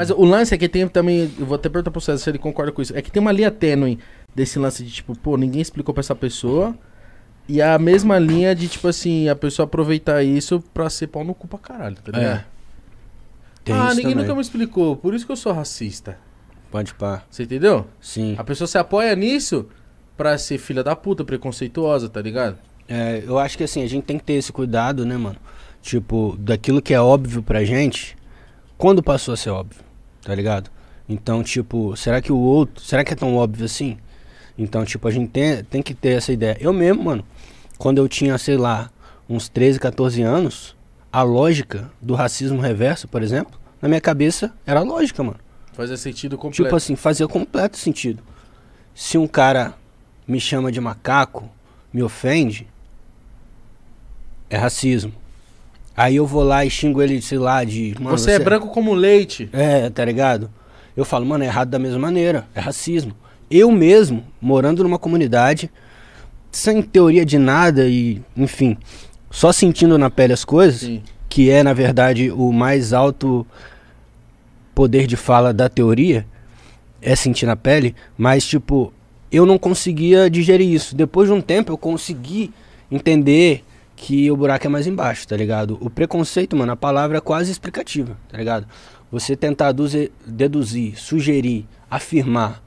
Mas 0.00 0.08
o 0.08 0.24
lance 0.24 0.54
é 0.54 0.56
que 0.56 0.66
tem 0.66 0.88
também. 0.88 1.30
Eu 1.38 1.44
vou 1.44 1.56
até 1.56 1.68
perguntar 1.68 1.90
pro 1.90 2.00
César 2.00 2.24
se 2.24 2.30
ele 2.30 2.38
concorda 2.38 2.72
com 2.72 2.80
isso. 2.80 2.96
É 2.96 3.02
que 3.02 3.10
tem 3.10 3.20
uma 3.20 3.30
linha 3.30 3.50
tênue 3.50 3.98
desse 4.34 4.58
lance 4.58 4.82
de 4.82 4.90
tipo, 4.90 5.14
pô, 5.14 5.36
ninguém 5.36 5.60
explicou 5.60 5.92
pra 5.92 6.00
essa 6.00 6.14
pessoa. 6.14 6.74
E 7.46 7.60
a 7.60 7.78
mesma 7.78 8.18
linha 8.18 8.54
de, 8.54 8.66
tipo 8.66 8.88
assim, 8.88 9.28
a 9.28 9.36
pessoa 9.36 9.64
aproveitar 9.64 10.22
isso 10.22 10.64
pra 10.72 10.88
ser 10.88 11.08
pau 11.08 11.22
no 11.22 11.34
cu 11.34 11.46
pra 11.46 11.58
caralho, 11.58 11.96
tá 11.96 12.12
ligado? 12.12 12.38
É. 12.38 12.44
Tem 13.62 13.74
ah, 13.74 13.90
ninguém 13.90 14.12
também. 14.12 14.16
nunca 14.16 14.34
me 14.34 14.40
explicou, 14.40 14.96
por 14.96 15.12
isso 15.12 15.26
que 15.26 15.32
eu 15.32 15.36
sou 15.36 15.52
racista. 15.52 16.16
Pode 16.70 16.94
pá. 16.94 17.22
Você 17.30 17.42
entendeu? 17.42 17.86
Sim. 18.00 18.36
A 18.38 18.44
pessoa 18.44 18.66
se 18.66 18.78
apoia 18.78 19.14
nisso 19.14 19.68
pra 20.16 20.38
ser 20.38 20.56
filha 20.56 20.82
da 20.82 20.96
puta, 20.96 21.26
preconceituosa, 21.26 22.08
tá 22.08 22.22
ligado? 22.22 22.56
É, 22.88 23.22
eu 23.26 23.38
acho 23.38 23.58
que 23.58 23.64
assim, 23.64 23.82
a 23.82 23.86
gente 23.86 24.04
tem 24.04 24.16
que 24.16 24.24
ter 24.24 24.32
esse 24.32 24.50
cuidado, 24.50 25.04
né, 25.04 25.18
mano? 25.18 25.36
Tipo, 25.82 26.36
daquilo 26.38 26.80
que 26.80 26.94
é 26.94 27.00
óbvio 27.00 27.42
pra 27.42 27.64
gente, 27.64 28.16
quando 28.78 29.02
passou 29.02 29.34
a 29.34 29.36
ser 29.36 29.50
óbvio, 29.50 29.89
tá 30.22 30.34
ligado? 30.34 30.70
Então, 31.08 31.42
tipo, 31.42 31.96
será 31.96 32.20
que 32.20 32.32
o 32.32 32.38
outro, 32.38 32.84
será 32.84 33.02
que 33.04 33.12
é 33.12 33.16
tão 33.16 33.36
óbvio 33.36 33.64
assim? 33.64 33.98
Então, 34.56 34.84
tipo, 34.84 35.08
a 35.08 35.10
gente 35.10 35.30
tem, 35.30 35.64
tem 35.64 35.82
que 35.82 35.94
ter 35.94 36.10
essa 36.10 36.32
ideia. 36.32 36.56
Eu 36.60 36.72
mesmo, 36.72 37.04
mano, 37.04 37.24
quando 37.78 37.98
eu 37.98 38.08
tinha, 38.08 38.36
sei 38.38 38.56
lá, 38.56 38.90
uns 39.28 39.48
13, 39.48 39.80
14 39.80 40.22
anos, 40.22 40.76
a 41.12 41.22
lógica 41.22 41.90
do 42.00 42.14
racismo 42.14 42.60
reverso, 42.60 43.08
por 43.08 43.22
exemplo, 43.22 43.58
na 43.80 43.88
minha 43.88 44.00
cabeça 44.00 44.52
era 44.66 44.82
lógica, 44.82 45.22
mano. 45.22 45.38
Fazia 45.72 45.96
sentido 45.96 46.36
completo. 46.36 46.62
Tipo 46.62 46.76
assim, 46.76 46.94
fazia 46.94 47.26
completo 47.26 47.78
sentido. 47.78 48.22
Se 48.94 49.16
um 49.16 49.26
cara 49.26 49.74
me 50.28 50.38
chama 50.38 50.70
de 50.70 50.80
macaco, 50.80 51.48
me 51.92 52.02
ofende, 52.02 52.68
é 54.48 54.56
racismo. 54.56 55.12
Aí 56.00 56.16
eu 56.16 56.26
vou 56.26 56.42
lá 56.42 56.64
e 56.64 56.70
xingo 56.70 57.02
ele, 57.02 57.20
sei 57.20 57.36
lá, 57.36 57.62
de. 57.62 57.94
mano, 58.00 58.16
você, 58.16 58.30
é 58.30 58.38
branco 58.38 58.68
como 58.68 58.94
leite. 58.94 59.50
É, 59.52 59.90
tá 59.90 60.02
ligado? 60.02 60.50
Eu 60.96 61.04
falo, 61.04 61.26
mano, 61.26 61.44
é 61.44 61.46
errado 61.46 61.68
da 61.68 61.78
mesma 61.78 61.98
maneira. 61.98 62.48
É 62.54 62.60
racismo. 62.60 63.14
Eu 63.50 63.70
mesmo, 63.70 64.24
morando 64.40 64.82
numa 64.82 64.98
comunidade, 64.98 65.70
sem 66.50 66.80
teoria 66.80 67.22
de 67.22 67.36
nada 67.38 67.86
e, 67.86 68.22
enfim, 68.34 68.78
só 69.30 69.52
sentindo 69.52 69.98
na 69.98 70.08
pele 70.08 70.32
as 70.32 70.42
coisas, 70.42 70.80
Sim. 70.80 71.02
que 71.28 71.50
é, 71.50 71.62
na 71.62 71.74
verdade, 71.74 72.30
o 72.30 72.50
mais 72.50 72.94
alto 72.94 73.46
poder 74.74 75.06
de 75.06 75.18
fala 75.18 75.52
da 75.52 75.68
teoria, 75.68 76.24
é 77.02 77.14
sentir 77.14 77.44
na 77.44 77.56
pele, 77.56 77.94
mas, 78.16 78.46
tipo, 78.46 78.90
eu 79.30 79.44
não 79.44 79.58
conseguia 79.58 80.30
digerir 80.30 80.66
isso. 80.66 80.96
Depois 80.96 81.28
de 81.28 81.34
um 81.34 81.42
tempo, 81.42 81.70
eu 81.70 81.76
consegui 81.76 82.50
entender 82.90 83.64
que 84.00 84.30
o 84.30 84.36
buraco 84.36 84.66
é 84.66 84.70
mais 84.70 84.86
embaixo, 84.86 85.28
tá 85.28 85.36
ligado? 85.36 85.76
O 85.78 85.90
preconceito, 85.90 86.56
mano, 86.56 86.72
a 86.72 86.76
palavra 86.76 87.18
é 87.18 87.20
quase 87.20 87.52
explicativa, 87.52 88.16
tá 88.30 88.38
ligado? 88.38 88.66
Você 89.12 89.36
tentar 89.36 89.74
deduzir, 90.26 90.98
sugerir, 90.98 91.68
afirmar, 91.90 92.62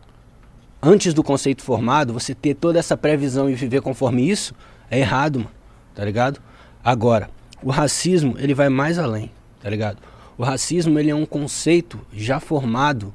antes 0.80 1.12
do 1.12 1.24
conceito 1.24 1.64
formado, 1.64 2.14
você 2.14 2.36
ter 2.36 2.54
toda 2.54 2.78
essa 2.78 2.96
previsão 2.96 3.50
e 3.50 3.56
viver 3.56 3.82
conforme 3.82 4.30
isso, 4.30 4.54
é 4.92 5.00
errado, 5.00 5.40
mano, 5.40 5.52
tá 5.96 6.06
ligado? 6.06 6.40
Agora, 6.84 7.32
o 7.64 7.72
racismo, 7.72 8.36
ele 8.38 8.54
vai 8.54 8.70
mais 8.70 9.00
além, 9.00 9.32
tá 9.60 9.72
ligado? 9.72 9.98
O 10.38 10.44
racismo, 10.44 11.00
ele 11.00 11.10
é 11.10 11.16
um 11.16 11.26
conceito 11.26 12.00
já 12.14 12.40
formado 12.40 13.12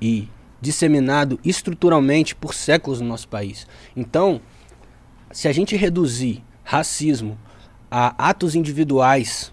e 0.00 0.26
disseminado 0.58 1.38
estruturalmente 1.44 2.34
por 2.34 2.54
séculos 2.54 2.98
no 3.02 3.08
nosso 3.08 3.28
país. 3.28 3.66
Então, 3.94 4.40
se 5.30 5.46
a 5.46 5.52
gente 5.52 5.76
reduzir 5.76 6.42
racismo 6.64 7.36
a 7.90 8.28
atos 8.30 8.54
individuais 8.54 9.52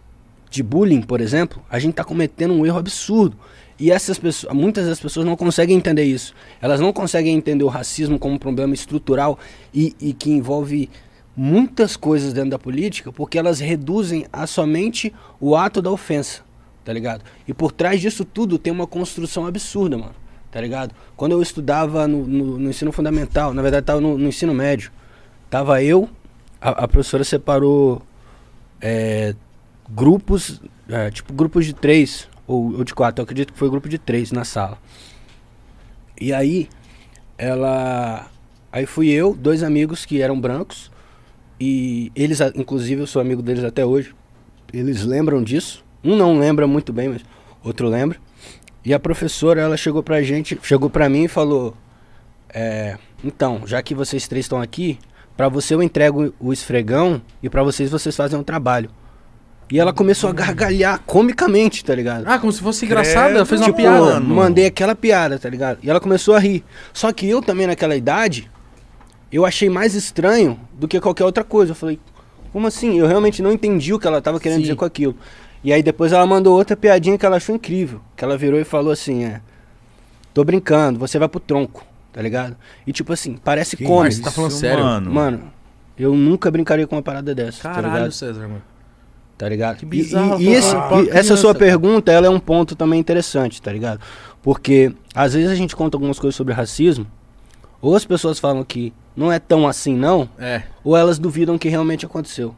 de 0.50 0.62
bullying, 0.64 1.02
por 1.02 1.22
exemplo, 1.22 1.62
a 1.70 1.80
gente 1.80 1.92
está 1.92 2.04
cometendo 2.04 2.54
um 2.54 2.66
erro 2.66 2.78
absurdo. 2.80 3.36
E 3.78 3.92
essas 3.92 4.18
pessoas, 4.18 4.54
muitas 4.54 4.86
das 4.88 5.00
pessoas 5.00 5.26
não 5.26 5.36
conseguem 5.36 5.76
entender 5.76 6.04
isso. 6.06 6.34
Elas 6.62 6.80
não 6.80 6.94
conseguem 6.94 7.36
entender 7.36 7.64
o 7.66 7.68
racismo 7.68 8.18
como 8.18 8.36
um 8.36 8.38
problema 8.38 8.74
estrutural 8.74 9.38
e, 9.74 9.94
e 10.00 10.14
que 10.14 10.32
envolve 10.32 10.90
muitas 11.36 11.98
coisas 11.98 12.32
dentro 12.32 12.52
da 12.52 12.60
política, 12.60 13.12
porque 13.12 13.38
elas 13.38 13.60
reduzem 13.60 14.26
a 14.32 14.48
somente 14.48 15.14
o 15.42 15.58
ato 15.58 15.82
da 15.82 15.92
ofensa, 15.92 16.42
tá 16.86 16.94
ligado? 16.94 17.24
E 17.46 17.54
por 17.54 17.74
trás 17.74 18.00
disso 18.00 18.24
tudo 18.24 18.58
tem 18.58 18.72
uma 18.72 18.88
construção 18.88 19.46
absurda, 19.46 19.98
mano, 19.98 20.16
tá 20.50 20.62
ligado? 20.62 20.96
Quando 21.18 21.34
eu 21.34 21.42
estudava 21.42 22.08
no, 22.08 22.26
no- 22.26 22.58
no 22.58 22.70
ensino 22.70 22.94
fundamental, 22.94 23.54
na 23.54 23.62
verdade 23.62 23.86
tava 23.86 24.00
no, 24.00 24.18
no 24.18 24.30
ensino 24.30 24.54
médio, 24.54 24.90
tava 25.50 25.84
eu, 25.84 26.08
a, 26.62 26.86
a 26.86 26.88
professora 26.88 27.26
separou 27.26 28.02
é, 28.82 29.36
grupos, 29.90 30.62
é, 30.90 31.10
tipo 31.10 31.34
grupos 31.34 31.66
de 31.66 31.74
três 31.74 32.28
ou, 32.48 32.78
ou 32.78 32.84
de 32.84 32.94
quatro, 32.94 33.22
eu 33.22 33.24
acredito 33.24 33.54
que 33.54 33.60
foi 33.60 33.70
grupo 33.70 33.90
de 33.90 33.98
três 33.98 34.32
na 34.32 34.44
sala. 34.44 34.78
E 36.20 36.34
aí, 36.34 36.70
ela. 37.38 38.28
Aí 38.72 38.86
fui 38.86 39.10
eu, 39.10 39.34
dois 39.34 39.64
amigos 39.64 40.06
que 40.06 40.22
eram 40.22 40.40
brancos, 40.40 40.92
e 41.60 42.12
eles, 42.16 42.40
inclusive, 42.56 43.02
eu 43.02 43.08
sou 43.08 43.22
amigo 43.22 43.42
deles 43.42 43.64
até 43.64 43.86
hoje. 43.86 44.14
Eles 44.74 45.04
lembram 45.04 45.42
disso. 45.42 45.84
Um 46.04 46.16
não 46.16 46.38
lembra 46.38 46.68
muito 46.68 46.92
bem, 46.92 47.10
mas 47.10 47.22
outro 47.64 47.88
lembra. 47.88 48.18
E 48.84 48.94
a 48.94 49.00
professora, 49.00 49.62
ela 49.62 49.78
chegou 49.78 50.04
pra 50.04 50.22
gente, 50.22 50.60
chegou 50.62 50.90
pra 50.90 51.10
mim 51.10 51.24
e 51.24 51.28
falou: 51.28 51.76
é, 52.50 52.98
Então, 53.24 53.62
já 53.66 53.82
que 53.82 53.96
vocês 53.96 54.28
três 54.28 54.46
estão 54.46 54.62
aqui, 54.62 55.00
pra 55.36 55.50
você 55.50 55.74
eu 55.74 55.84
entrego 55.84 56.34
o 56.40 56.52
esfregão 56.54 57.22
e 57.42 57.50
pra 57.50 57.64
vocês 57.64 57.90
vocês 57.90 58.16
fazem 58.16 58.38
um 58.40 58.44
trabalho. 58.44 58.90
E 59.72 59.80
ela 59.80 59.92
começou 59.92 60.30
a 60.30 60.34
gargalhar 60.34 61.00
comicamente, 61.08 61.84
tá 61.84 61.96
ligado? 61.96 62.26
Ah, 62.28 62.38
como 62.38 62.52
se 62.52 62.62
fosse 62.62 62.86
engraçado, 62.86 63.36
ela 63.36 63.46
fez 63.46 63.60
uma 63.62 63.66
Tipo, 63.68 63.78
piada. 63.78 64.00
mano. 64.00 64.36
mandei 64.36 64.68
aquela 64.68 64.94
piada, 64.96 65.40
tá 65.40 65.50
ligado? 65.50 65.80
E 65.82 65.90
ela 65.90 66.00
começou 66.00 66.36
a 66.36 66.40
rir. 66.40 66.64
Só 66.94 67.12
que 67.12 67.28
eu 67.28 67.42
também 67.42 67.66
naquela 67.66 67.96
idade, 67.96 68.50
eu 69.32 69.44
achei 69.44 69.68
mais 69.68 69.96
estranho 69.96 70.60
do 70.74 70.88
que 70.88 71.00
qualquer 71.02 71.26
outra 71.26 71.44
coisa. 71.44 71.72
Eu 71.72 71.76
falei, 71.76 72.00
como 72.54 72.68
assim? 72.68 73.00
Eu 73.00 73.08
realmente 73.08 73.42
não 73.42 73.52
entendi 73.52 73.92
o 73.92 73.98
que 74.00 74.06
ela 74.06 74.22
tava 74.22 74.40
querendo 74.40 74.58
Sim. 74.58 74.62
dizer 74.64 74.76
com 74.76 74.86
aquilo. 74.86 75.16
E 75.64 75.74
aí 75.74 75.82
depois 75.82 76.12
ela 76.12 76.28
mandou 76.28 76.56
outra 76.56 76.78
piadinha 76.78 77.18
que 77.18 77.26
ela 77.26 77.38
achou 77.38 77.56
incrível. 77.56 78.00
Que 78.16 78.24
ela 78.24 78.38
virou 78.38 78.60
e 78.60 78.64
falou 78.64 78.92
assim, 78.94 79.24
é... 79.26 79.42
Tô 80.32 80.44
brincando, 80.44 81.00
você 81.00 81.18
vai 81.18 81.28
pro 81.28 81.40
tronco, 81.40 81.84
tá 82.16 82.22
ligado? 82.22 82.56
E 82.88 82.94
tipo 82.94 83.12
assim, 83.12 83.36
parece 83.36 83.76
Que 83.76 83.84
cômico. 83.84 84.16
você 84.16 84.22
tá 84.22 84.32
falando 84.32 84.52
sério? 84.52 84.82
Mano. 84.86 85.12
Mano, 85.14 85.54
eu 86.00 86.16
nunca 86.16 86.50
brincaria 86.50 86.88
com 86.88 86.96
uma 86.96 87.02
parada 87.02 87.36
dessa, 87.36 87.64
tá 87.64 87.74
Caralho, 87.76 87.94
ligado? 87.94 88.12
César, 88.14 88.48
mano. 88.48 88.62
tá 89.38 89.50
ligado? 89.50 89.76
Que 89.80 89.84
E- 89.86 89.90
bizarro, 89.90 90.40
E, 90.42 90.46
e 90.46 90.54
esse- 90.54 90.70
pra- 90.72 90.88
pra 90.88 91.02
e 91.02 91.10
essa 91.10 91.36
sua 91.36 91.54
pergunta, 91.54 92.10
ela 92.14 92.26
é 92.26 92.30
um 92.30 92.40
ponto 92.40 92.74
também 92.74 93.02
interessante, 93.02 93.62
tá 93.62 93.70
ligado? 93.70 94.00
Porque 94.42 94.96
às 95.14 95.34
vezes 95.34 95.50
a 95.52 95.56
gente 95.56 95.76
conta 95.76 95.98
algumas 95.98 96.18
coisas 96.18 96.36
sobre 96.36 96.54
racismo, 96.54 97.06
ou 97.82 97.98
as 97.98 98.06
pessoas 98.06 98.40
falam 98.40 98.64
que 98.64 98.94
não 99.14 99.30
é 99.32 99.38
tão 99.38 99.68
assim 99.68 99.94
não, 99.94 100.30
É. 100.40 100.64
ou 100.86 100.96
elas 100.96 101.20
duvidam 101.20 101.58
que 101.58 101.68
realmente 101.68 102.06
aconteceu, 102.06 102.56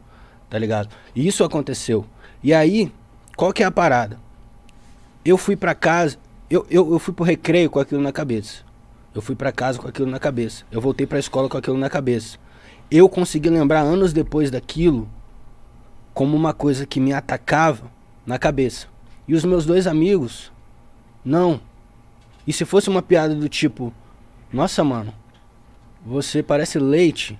tá 0.48 0.56
ligado? 0.56 0.88
E 1.16 1.26
isso 1.26 1.42
aconteceu. 1.42 2.06
E 2.44 2.54
aí, 2.54 2.92
qual 3.36 3.52
que 3.52 3.64
é 3.64 3.66
a 3.66 3.72
parada? 3.72 4.18
Eu 5.24 5.36
fui 5.36 5.56
pra 5.56 5.74
casa, 5.74 6.16
eu, 6.48 6.64
eu, 6.70 6.92
eu 6.92 6.98
fui 7.00 7.12
pro 7.12 7.24
recreio 7.24 7.68
com 7.68 7.80
aquilo 7.80 8.00
na 8.00 8.12
cabeça. 8.12 8.67
Eu 9.14 9.22
fui 9.22 9.34
pra 9.34 9.52
casa 9.52 9.78
com 9.78 9.88
aquilo 9.88 10.10
na 10.10 10.18
cabeça. 10.18 10.64
Eu 10.70 10.80
voltei 10.80 11.06
pra 11.06 11.18
escola 11.18 11.48
com 11.48 11.56
aquilo 11.56 11.78
na 11.78 11.90
cabeça. 11.90 12.38
Eu 12.90 13.08
consegui 13.08 13.50
lembrar 13.50 13.80
anos 13.80 14.12
depois 14.12 14.50
daquilo 14.50 15.08
como 16.14 16.36
uma 16.36 16.52
coisa 16.52 16.86
que 16.86 17.00
me 17.00 17.12
atacava 17.12 17.90
na 18.26 18.38
cabeça. 18.38 18.86
E 19.26 19.34
os 19.34 19.44
meus 19.44 19.64
dois 19.66 19.86
amigos, 19.86 20.52
não. 21.24 21.60
E 22.46 22.52
se 22.52 22.64
fosse 22.64 22.88
uma 22.88 23.02
piada 23.02 23.34
do 23.34 23.48
tipo, 23.48 23.92
nossa, 24.52 24.82
mano, 24.82 25.12
você 26.04 26.42
parece 26.42 26.78
leite, 26.78 27.38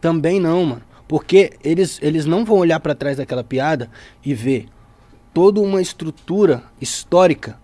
também 0.00 0.38
não, 0.38 0.64
mano. 0.64 0.82
Porque 1.08 1.58
eles, 1.64 1.98
eles 2.00 2.24
não 2.24 2.44
vão 2.44 2.58
olhar 2.58 2.78
pra 2.78 2.94
trás 2.94 3.16
daquela 3.16 3.42
piada 3.42 3.90
e 4.24 4.32
ver 4.32 4.68
toda 5.34 5.60
uma 5.60 5.82
estrutura 5.82 6.62
histórica 6.80 7.58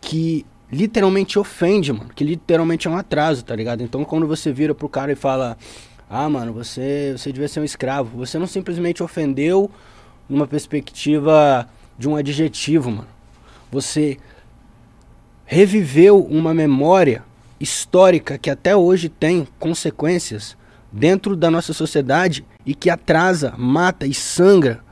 que 0.00 0.44
literalmente 0.70 1.38
ofende, 1.38 1.92
mano. 1.92 2.10
Que 2.14 2.24
literalmente 2.24 2.86
é 2.86 2.90
um 2.90 2.96
atraso, 2.96 3.44
tá 3.44 3.54
ligado? 3.54 3.82
Então 3.82 4.04
quando 4.04 4.26
você 4.26 4.52
vira 4.52 4.74
pro 4.74 4.88
cara 4.88 5.12
e 5.12 5.16
fala, 5.16 5.56
ah, 6.08 6.28
mano, 6.28 6.52
você, 6.52 7.14
você 7.16 7.32
devia 7.32 7.48
ser 7.48 7.60
um 7.60 7.64
escravo. 7.64 8.18
Você 8.18 8.38
não 8.38 8.46
simplesmente 8.46 9.02
ofendeu 9.02 9.70
numa 10.28 10.46
perspectiva 10.46 11.68
de 11.98 12.08
um 12.08 12.16
adjetivo, 12.16 12.90
mano. 12.90 13.08
Você 13.70 14.18
reviveu 15.44 16.24
uma 16.24 16.54
memória 16.54 17.24
histórica 17.58 18.38
que 18.38 18.50
até 18.50 18.76
hoje 18.76 19.08
tem 19.08 19.46
consequências 19.58 20.56
dentro 20.92 21.34
da 21.34 21.50
nossa 21.50 21.72
sociedade 21.72 22.44
e 22.64 22.74
que 22.74 22.88
atrasa, 22.88 23.54
mata 23.56 24.06
e 24.06 24.14
sangra 24.14 24.83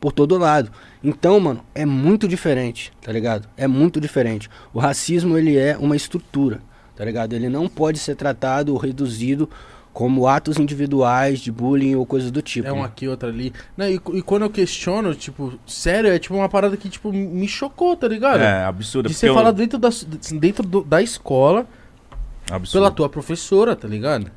por 0.00 0.12
todo 0.12 0.36
lado. 0.38 0.70
Então, 1.02 1.38
mano, 1.40 1.60
é 1.74 1.84
muito 1.86 2.26
diferente, 2.28 2.92
tá 3.02 3.10
ligado? 3.12 3.48
É 3.56 3.66
muito 3.66 4.00
diferente. 4.00 4.48
O 4.72 4.78
racismo, 4.78 5.36
ele 5.36 5.56
é 5.56 5.76
uma 5.76 5.96
estrutura, 5.96 6.60
tá 6.96 7.04
ligado? 7.04 7.32
Ele 7.32 7.48
não 7.48 7.68
pode 7.68 7.98
ser 7.98 8.14
tratado 8.14 8.72
ou 8.72 8.78
reduzido 8.78 9.48
como 9.92 10.28
atos 10.28 10.58
individuais 10.58 11.40
de 11.40 11.50
bullying 11.50 11.96
ou 11.96 12.06
coisa 12.06 12.30
do 12.30 12.40
tipo. 12.40 12.68
É 12.68 12.72
um 12.72 12.84
aqui, 12.84 13.08
outro 13.08 13.28
ali. 13.28 13.52
Né, 13.76 13.92
e, 13.94 14.00
e 14.14 14.22
quando 14.22 14.42
eu 14.42 14.50
questiono, 14.50 15.12
tipo, 15.14 15.58
sério, 15.66 16.08
é 16.10 16.18
tipo 16.20 16.34
uma 16.36 16.48
parada 16.48 16.76
que, 16.76 16.88
tipo, 16.88 17.12
me 17.12 17.48
chocou, 17.48 17.96
tá 17.96 18.06
ligado? 18.06 18.40
É, 18.40 18.64
absurdo. 18.64 19.08
De 19.08 19.14
você 19.14 19.28
eu- 19.28 19.34
falar 19.34 19.50
dentro, 19.50 19.76
da, 19.76 19.88
dentro 20.38 20.62
do- 20.64 20.84
da 20.84 21.02
escola, 21.02 21.66
absurdo. 22.48 22.72
pela 22.84 22.90
tua 22.92 23.08
professora, 23.08 23.74
tá 23.74 23.88
ligado? 23.88 24.30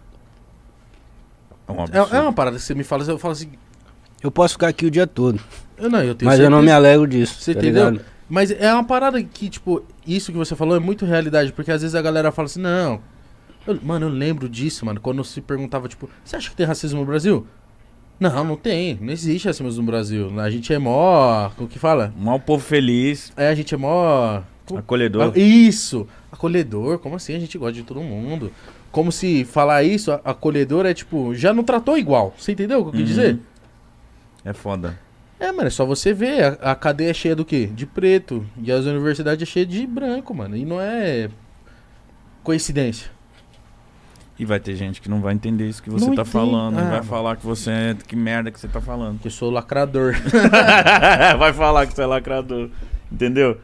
É 1.68 1.72
um 1.72 1.84
É, 2.16 2.18
é 2.18 2.22
uma 2.22 2.34
parada 2.34 2.57
que 2.57 2.64
você 2.64 2.74
me 2.74 2.84
fala, 2.84 3.04
eu 3.04 3.19
falo 3.19 3.34
assim, 3.34 3.52
Eu 4.23 4.29
posso 4.31 4.53
ficar 4.53 4.68
aqui 4.68 4.85
o 4.85 4.91
dia 4.91 5.07
todo, 5.07 5.39
eu 5.77 5.89
não, 5.89 6.03
eu 6.03 6.13
tenho 6.15 6.29
mas 6.29 6.39
eu 6.39 6.50
não 6.50 6.59
me 6.59 6.68
certeza. 6.68 6.75
alegro 6.77 7.07
disso. 7.07 7.35
Você 7.41 7.53
tá 7.53 7.59
entendeu? 7.59 7.89
ligado? 7.89 8.06
Mas 8.29 8.51
é 8.51 8.73
uma 8.73 8.83
parada 8.83 9.21
que, 9.21 9.50
tipo, 9.50 9.83
isso 10.07 10.31
que 10.31 10.38
você 10.38 10.56
falou 10.56 10.75
é 10.75 10.79
muito 10.79 11.06
realidade, 11.06 11.51
porque 11.51 11.71
às 11.71 11.81
vezes 11.81 11.95
a 11.95 12.01
galera 12.01 12.31
fala 12.31 12.45
assim, 12.45 12.62
não. 12.62 13.01
eu- 13.68 13.77
mano, 13.83 14.06
eu 14.06 14.09
lembro 14.09 14.47
disso, 14.47 14.85
mano, 14.85 15.00
quando 15.01 15.23
se 15.23 15.41
perguntava, 15.41 15.88
tipo, 15.88 16.09
você 16.23 16.35
acha 16.35 16.50
que 16.50 16.56
tem 16.56 16.65
racismo 16.65 17.00
no 17.01 17.06
Brasil? 17.06 17.45
Não, 18.19 18.44
não 18.44 18.56
tem. 18.56 18.97
Não 19.01 19.12
existe 19.12 19.47
racismo 19.47 19.71
no 19.71 19.83
Brasil. 19.83 20.31
A 20.39 20.50
gente 20.50 20.71
é 20.71 20.77
mó. 20.77 21.50
Como 21.57 21.68
que 21.68 21.79
fala? 21.79 22.13
Um 22.18 22.39
povo 22.39 22.63
feliz, 22.63 23.33
É, 23.35 23.47
a 23.50 23.56
gente 23.56 23.73
é 23.73 23.77
mó. 23.77 24.41
acolhedor. 24.77 25.35
Isso! 25.35 26.07
Acolhedor, 26.31 27.00
como 27.00 27.15
assim? 27.15 27.35
A 27.35 27.39
gente 27.39 27.57
gosta 27.57 27.73
de 27.73 27.83
todo 27.83 28.00
mundo. 28.00 28.51
Como 28.91 29.12
se 29.12 29.44
falar 29.44 29.83
isso, 29.83 30.12
acolhedor 30.23 30.85
é 30.85 30.94
tipo, 30.94 31.33
já 31.35 31.51
não 31.53 31.63
tratou 31.63 31.97
igual. 31.97 32.33
Você 32.38 32.51
entendeu 32.51 32.79
o 32.79 32.83
que 32.83 32.89
eu 32.89 32.91
quis 32.94 33.01
Uhum. 33.01 33.07
dizer? 33.07 33.39
É 34.44 34.54
foda. 34.54 34.98
É, 35.40 35.52
mano, 35.52 35.68
é 35.68 35.72
só 35.72 35.86
você 35.86 36.14
ver. 36.14 36.58
A, 36.62 36.72
a 36.72 36.76
cadeia 36.76 37.10
é 37.10 37.14
cheia 37.14 37.36
do 37.36 37.44
quê? 37.46 37.66
De 37.68 37.86
preto. 37.86 38.46
E 38.62 38.72
as 38.72 38.86
universidades 38.86 39.48
é 39.48 39.52
cheia 39.52 39.66
de 39.66 39.86
branco, 39.88 40.34
mano. 40.36 40.56
E 40.56 40.64
não 40.66 40.80
é 40.80 41.30
coincidência. 42.44 43.10
E 44.38 44.46
vai 44.46 44.60
ter 44.60 44.76
gente 44.76 45.02
que 45.02 45.10
não 45.10 45.22
vai 45.22 45.34
entender 45.36 45.68
isso 45.68 45.84
que 45.84 45.90
você 45.90 46.06
Não 46.06 46.16
tá 46.16 46.22
entende. 46.22 46.32
falando. 46.32 46.78
Ah, 46.78 46.82
e 46.82 46.84
vai 46.84 46.92
mano. 46.94 47.04
falar 47.04 47.36
que 47.36 47.46
você 47.46 47.70
é. 47.72 47.96
Que 48.08 48.16
merda 48.16 48.50
que 48.52 48.60
você 48.60 48.68
tá 48.68 48.82
falando. 48.82 49.20
Que 49.20 49.28
eu 49.28 49.32
sou 49.32 49.52
lacrador. 49.52 50.16
vai 51.38 51.54
falar 51.54 51.86
que 51.86 51.94
você 51.94 52.02
é 52.02 52.06
lacrador. 52.06 52.70
Entendeu? 53.12 53.60